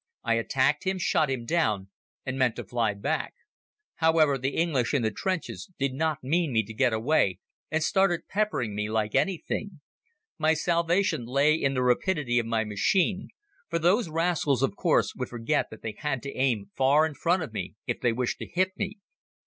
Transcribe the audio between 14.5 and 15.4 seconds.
of course, would